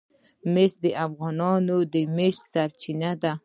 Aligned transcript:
مس 0.53 0.73
د 0.83 0.85
افغانانو 1.05 1.77
د 1.93 1.95
معیشت 2.15 2.43
سرچینه 2.53 3.11
ده. 3.21 3.31